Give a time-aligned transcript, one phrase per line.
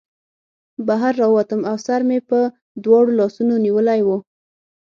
[0.87, 2.39] بهر راووتم او سر مې په
[2.83, 4.09] دواړو لاسونو نیولی و